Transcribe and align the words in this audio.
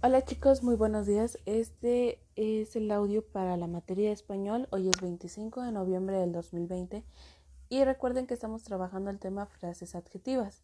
Hola 0.00 0.24
chicos, 0.24 0.62
muy 0.62 0.76
buenos 0.76 1.06
días. 1.06 1.40
Este 1.44 2.20
es 2.36 2.76
el 2.76 2.88
audio 2.92 3.26
para 3.26 3.56
la 3.56 3.66
materia 3.66 4.06
de 4.06 4.12
español. 4.12 4.68
Hoy 4.70 4.88
es 4.88 5.00
25 5.00 5.60
de 5.62 5.72
noviembre 5.72 6.18
del 6.18 6.30
2020 6.30 7.02
y 7.68 7.82
recuerden 7.82 8.28
que 8.28 8.34
estamos 8.34 8.62
trabajando 8.62 9.10
el 9.10 9.18
tema 9.18 9.46
frases 9.46 9.96
adjetivas. 9.96 10.62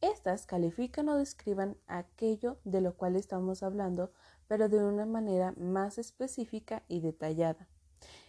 Estas 0.00 0.46
califican 0.46 1.08
o 1.08 1.16
describan 1.16 1.76
aquello 1.88 2.58
de 2.62 2.80
lo 2.80 2.94
cual 2.94 3.16
estamos 3.16 3.64
hablando, 3.64 4.12
pero 4.46 4.68
de 4.68 4.84
una 4.84 5.06
manera 5.06 5.54
más 5.56 5.98
específica 5.98 6.84
y 6.86 7.00
detallada. 7.00 7.66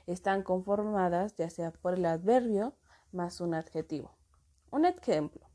Están 0.07 0.41
conformadas 0.41 1.36
ya 1.36 1.52
sea 1.52 1.70
por 1.70 1.93
el 1.93 2.05
adverbio 2.07 2.73
más 3.11 3.39
un 3.39 3.54
adjetivo. 3.54 4.16
Un 4.71 4.86
ejemplo. 4.86 5.48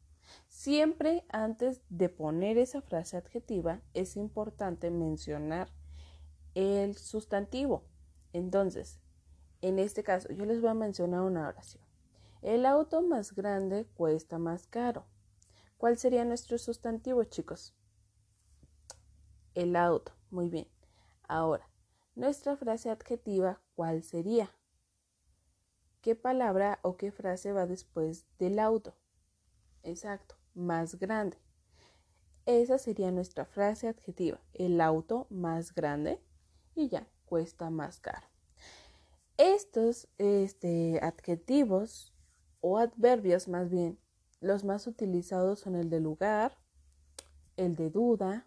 Siempre 0.48 1.24
antes 1.28 1.82
de 1.90 2.08
poner 2.08 2.58
esa 2.58 2.80
frase 2.80 3.16
adjetiva 3.16 3.82
es 3.92 4.16
importante 4.16 4.90
mencionar 4.90 5.68
el 6.54 6.96
sustantivo. 6.96 7.84
Entonces, 8.32 9.00
en 9.60 9.78
este 9.78 10.02
caso, 10.02 10.32
yo 10.32 10.44
les 10.44 10.60
voy 10.60 10.70
a 10.70 10.74
mencionar 10.74 11.22
una 11.22 11.48
oración. 11.48 11.84
El 12.42 12.66
auto 12.66 13.02
más 13.02 13.34
grande 13.34 13.86
cuesta 13.94 14.38
más 14.38 14.66
caro. 14.66 15.06
¿Cuál 15.78 15.98
sería 15.98 16.24
nuestro 16.24 16.58
sustantivo, 16.58 17.24
chicos? 17.24 17.74
El 19.54 19.76
auto. 19.76 20.12
Muy 20.30 20.48
bien. 20.48 20.68
Ahora, 21.28 21.68
nuestra 22.14 22.56
frase 22.56 22.90
adjetiva, 22.90 23.60
¿cuál 23.74 24.02
sería? 24.02 24.50
¿Qué 26.00 26.14
palabra 26.14 26.80
o 26.82 26.96
qué 26.96 27.10
frase 27.10 27.52
va 27.52 27.66
después 27.66 28.26
del 28.38 28.58
auto? 28.58 28.94
Exacto, 29.84 30.36
más 30.54 30.98
grande. 30.98 31.36
Esa 32.46 32.78
sería 32.78 33.10
nuestra 33.10 33.44
frase 33.44 33.88
adjetiva. 33.88 34.40
El 34.54 34.80
auto 34.80 35.26
más 35.30 35.74
grande 35.74 36.20
y 36.74 36.88
ya, 36.88 37.06
cuesta 37.26 37.70
más 37.70 38.00
caro. 38.00 38.26
Estos 39.36 40.08
este, 40.18 41.00
adjetivos 41.02 42.14
o 42.60 42.78
adverbios 42.78 43.46
más 43.46 43.68
bien, 43.70 43.98
los 44.40 44.64
más 44.64 44.86
utilizados 44.86 45.60
son 45.60 45.76
el 45.76 45.90
de 45.90 46.00
lugar, 46.00 46.56
el 47.56 47.76
de 47.76 47.90
duda, 47.90 48.46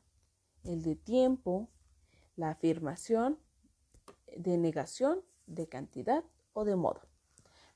el 0.64 0.82
de 0.82 0.96
tiempo, 0.96 1.70
la 2.36 2.50
afirmación, 2.50 3.40
de 4.36 4.58
negación, 4.58 5.22
de 5.46 5.68
cantidad 5.68 6.24
o 6.54 6.66
de 6.66 6.76
modo. 6.76 7.02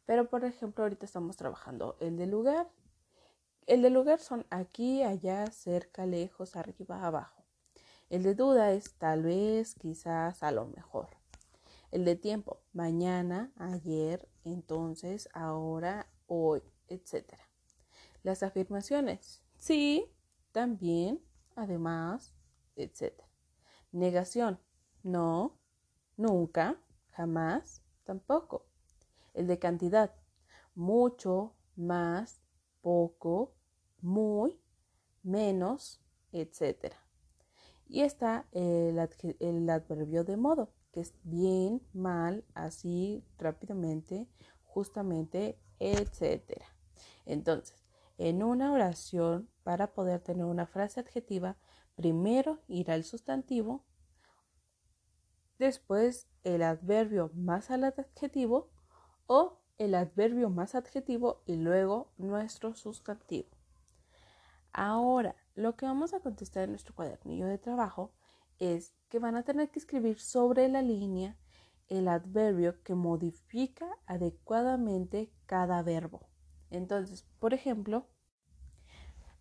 Pero 0.06 0.30
por 0.30 0.46
ejemplo, 0.46 0.84
ahorita 0.84 1.06
estamos 1.06 1.38
trabajando 1.38 1.96
el 2.00 2.18
de 2.18 2.28
lugar 2.28 2.70
el 3.68 3.82
de 3.82 3.90
lugar 3.90 4.20
son 4.20 4.46
aquí, 4.50 5.04
allá, 5.04 5.48
cerca, 5.52 6.06
lejos, 6.06 6.56
arriba, 6.56 7.06
abajo. 7.06 7.44
El 8.10 8.24
de 8.24 8.36
duda 8.36 8.74
es 8.74 8.94
tal 8.98 9.24
vez, 9.24 9.76
quizás, 9.76 10.44
a 10.44 10.52
lo 10.52 10.66
mejor. 10.66 11.10
El 11.92 12.06
de 12.06 12.16
tiempo, 12.16 12.62
mañana, 12.74 13.52
ayer, 13.58 14.28
entonces, 14.44 15.30
ahora, 15.34 16.08
hoy, 16.28 16.62
etc. 16.88 17.34
Las 18.24 18.44
afirmaciones, 18.44 19.42
sí, 19.58 20.12
también, 20.52 21.24
además, 21.56 22.34
etc. 22.76 23.14
Negación, 23.92 24.60
no, 25.04 25.58
nunca, 26.18 26.78
jamás, 27.12 27.82
tampoco. 28.04 28.66
El 29.34 29.48
de 29.48 29.60
cantidad, 29.60 30.14
mucho, 30.76 31.56
más, 31.76 32.42
poco, 32.82 33.54
muy, 34.02 34.60
menos, 35.24 36.02
etc. 36.32 36.94
Y 37.88 38.02
está 38.02 38.48
el, 38.52 39.00
adverbio 39.00 40.24
de 40.24 40.38
modo, 40.38 40.74
que 40.92 41.02
es 41.02 41.14
bien, 41.24 41.82
mal, 41.94 42.46
así, 42.54 43.24
rápidamente, 43.38 44.28
justamente, 44.64 45.60
etc. 45.80 46.62
Entonces, 47.26 47.84
en 48.18 48.44
una 48.44 48.72
oración, 48.72 49.50
para 49.64 49.94
poder 49.94 50.22
tener 50.22 50.46
una 50.46 50.68
frase 50.68 51.00
adjetiva, 51.00 51.58
primero 51.96 52.60
irá 52.68 52.96
el 52.96 53.04
sustantivo, 53.04 53.86
después 55.60 56.28
el 56.44 56.64
adverbio 56.64 57.32
más 57.36 57.70
al 57.70 57.84
adjetivo 57.84 58.72
o 59.28 59.61
el 59.82 59.96
adverbio 59.96 60.52
más 60.52 60.76
adjetivo 60.76 61.42
y 61.48 61.56
luego 61.56 62.12
nuestro 62.20 62.76
sustantivo. 62.76 63.50
Ahora, 64.74 65.36
lo 65.56 65.76
que 65.76 65.88
vamos 65.88 66.14
a 66.14 66.20
contestar 66.20 66.66
en 66.66 66.70
nuestro 66.70 66.94
cuadernillo 66.94 67.48
de 67.48 67.58
trabajo 67.58 68.14
es 68.60 68.94
que 69.10 69.18
van 69.18 69.36
a 69.36 69.44
tener 69.44 69.72
que 69.72 69.80
escribir 69.80 70.20
sobre 70.20 70.70
la 70.70 70.84
línea 70.84 71.36
el 71.88 72.08
adverbio 72.08 72.82
que 72.84 72.94
modifica 72.94 73.88
adecuadamente 74.06 75.32
cada 75.48 75.82
verbo. 75.82 76.30
Entonces, 76.70 77.26
por 77.40 77.56
ejemplo, 77.56 78.06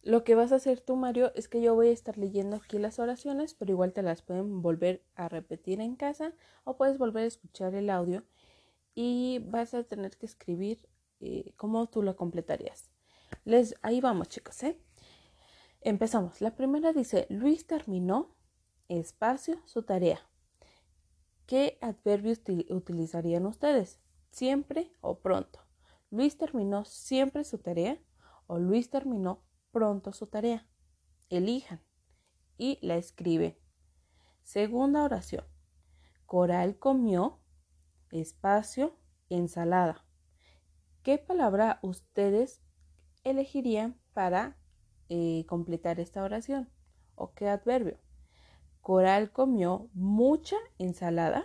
lo 0.02 0.24
que 0.24 0.34
vas 0.34 0.52
a 0.52 0.56
hacer 0.56 0.80
tú, 0.80 0.96
Mario, 0.96 1.32
es 1.34 1.48
que 1.48 1.60
yo 1.60 1.74
voy 1.74 1.88
a 1.88 1.92
estar 1.92 2.16
leyendo 2.16 2.56
aquí 2.56 2.78
las 2.78 2.98
oraciones, 2.98 3.52
pero 3.52 3.72
igual 3.72 3.92
te 3.92 4.02
las 4.02 4.22
pueden 4.22 4.62
volver 4.62 5.04
a 5.14 5.28
repetir 5.28 5.82
en 5.82 5.96
casa 5.96 6.32
o 6.64 6.78
puedes 6.78 6.96
volver 6.96 7.24
a 7.24 7.26
escuchar 7.26 7.74
el 7.74 7.90
audio 7.90 8.24
y 8.94 9.38
vas 9.38 9.74
a 9.74 9.84
tener 9.84 10.16
que 10.16 10.26
escribir 10.26 10.88
eh, 11.20 11.52
cómo 11.56 11.88
tú 11.88 12.02
lo 12.02 12.16
completarías. 12.16 12.90
Les, 13.44 13.74
ahí 13.82 14.00
vamos, 14.00 14.28
chicos, 14.28 14.62
¿eh? 14.62 14.80
Empezamos. 15.80 16.40
La 16.40 16.54
primera 16.56 16.92
dice, 16.92 17.26
Luis 17.30 17.66
terminó, 17.66 18.36
espacio, 18.88 19.60
su 19.66 19.82
tarea. 19.82 20.20
¿Qué 21.46 21.78
adverbios 21.80 22.40
utilizarían 22.68 23.46
ustedes? 23.46 24.00
Siempre 24.30 24.94
o 25.00 25.20
pronto. 25.20 25.60
Luis 26.10 26.36
terminó 26.36 26.84
siempre 26.84 27.44
su 27.44 27.58
tarea 27.58 28.00
o 28.46 28.58
Luis 28.58 28.90
terminó 28.90 29.42
pronto 29.70 30.12
su 30.12 30.26
tarea. 30.26 30.68
Elijan 31.28 31.82
y 32.58 32.78
la 32.82 32.96
escriben. 32.96 33.56
Segunda 34.42 35.02
oración. 35.02 35.44
Coral 36.26 36.78
comió, 36.78 37.39
espacio, 38.10 38.97
ensalada. 39.28 40.04
¿Qué 41.03 41.19
palabra 41.19 41.78
ustedes 41.82 42.60
elegirían 43.25 43.98
para 44.12 44.56
eh, 45.09 45.44
completar 45.47 46.00
esta 46.00 46.22
oración? 46.22 46.69
¿O 47.15 47.32
qué 47.34 47.48
adverbio? 47.48 47.98
Coral 48.81 49.31
comió 49.31 49.88
mucha 49.93 50.56
ensalada 50.78 51.44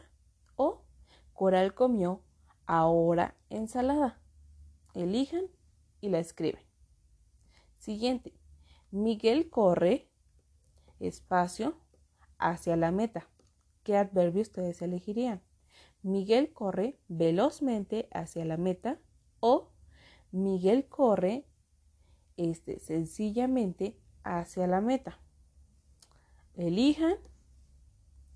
o 0.55 0.81
Coral 1.33 1.73
comió 1.73 2.21
ahora 2.65 3.35
ensalada. 3.49 4.19
Elijan 4.93 5.45
y 6.01 6.09
la 6.09 6.19
escriben. 6.19 6.63
Siguiente. 7.77 8.33
Miguel 8.91 9.49
corre, 9.49 10.09
espacio, 10.99 11.77
hacia 12.37 12.75
la 12.77 12.91
meta. 12.91 13.27
¿Qué 13.83 13.97
adverbio 13.97 14.41
ustedes 14.41 14.81
elegirían? 14.81 15.41
Miguel 16.05 16.53
corre 16.53 16.99
velozmente 17.07 18.07
hacia 18.11 18.45
la 18.45 18.57
meta 18.57 18.99
o 19.39 19.71
Miguel 20.31 20.87
corre 20.87 21.47
este, 22.37 22.77
sencillamente 22.77 23.97
hacia 24.23 24.67
la 24.67 24.81
meta. 24.81 25.19
Elijan 26.53 27.15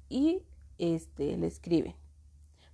y 0.09 0.41
este, 0.80 1.38
le 1.38 1.46
escriben. 1.46 1.96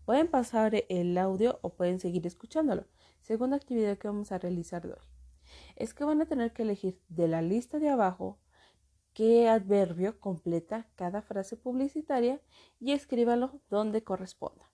Pueden 0.05 0.29
pasar 0.29 0.85
el 0.87 1.17
audio 1.17 1.59
o 1.61 1.73
pueden 1.73 1.99
seguir 1.99 2.25
escuchándolo. 2.25 2.85
Segunda 3.19 3.57
actividad 3.57 3.97
que 3.97 4.07
vamos 4.07 4.31
a 4.31 4.37
realizar 4.37 4.87
hoy 4.87 4.93
es 5.75 5.93
que 5.93 6.05
van 6.05 6.21
a 6.21 6.25
tener 6.25 6.53
que 6.53 6.61
elegir 6.61 7.01
de 7.09 7.27
la 7.27 7.41
lista 7.41 7.79
de 7.79 7.89
abajo 7.89 8.39
qué 9.13 9.49
adverbio 9.49 10.21
completa 10.21 10.87
cada 10.95 11.21
frase 11.21 11.57
publicitaria 11.57 12.39
y 12.79 12.93
escríbalo 12.93 13.59
donde 13.69 14.01
corresponda. 14.01 14.71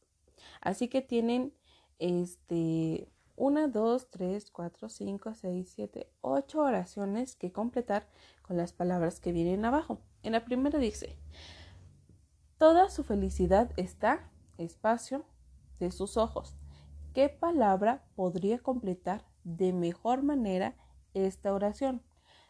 Así 0.62 0.88
que 0.88 1.02
tienen 1.02 1.54
este 2.00 3.12
1, 3.36 3.70
2, 3.70 4.10
3, 4.10 4.52
4, 4.52 4.90
5, 4.90 5.34
6, 5.34 5.72
7, 5.76 6.12
8 6.22 6.60
oraciones 6.60 7.36
que 7.36 7.52
completar 7.52 8.08
con 8.44 8.58
las 8.58 8.72
palabras 8.72 9.20
que 9.20 9.32
vienen 9.32 9.66
abajo. 9.66 10.00
En 10.24 10.34
la 10.34 10.46
primera 10.46 10.78
dice, 10.78 11.18
toda 12.58 12.90
su 12.90 13.04
felicidad 13.04 13.72
está, 13.78 14.32
espacio, 14.58 15.26
de 15.80 15.92
sus 15.92 16.18
ojos. 16.18 16.56
¿Qué 17.14 17.28
palabra 17.28 18.06
podría 18.16 18.60
completar 18.60 19.26
de 19.44 19.74
mejor 19.74 20.22
manera 20.22 20.76
esta 21.16 21.54
oración? 21.54 22.04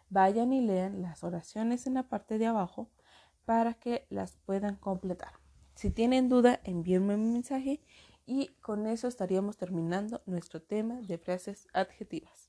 Vayan 0.09 0.51
y 0.51 0.59
lean 0.59 1.01
las 1.01 1.23
oraciones 1.23 1.87
en 1.87 1.93
la 1.93 2.03
parte 2.03 2.37
de 2.37 2.47
abajo 2.47 2.89
para 3.45 3.73
que 3.73 4.05
las 4.09 4.35
puedan 4.35 4.75
completar. 4.75 5.40
Si 5.81 5.89
tienen 5.89 6.29
duda, 6.29 6.61
envíenme 6.63 7.15
un 7.15 7.33
mensaje 7.33 7.81
y 8.27 8.49
con 8.61 8.85
eso 8.85 9.07
estaríamos 9.07 9.57
terminando 9.57 10.21
nuestro 10.27 10.61
tema 10.61 11.01
de 11.01 11.17
frases 11.17 11.67
adjetivas. 11.73 12.40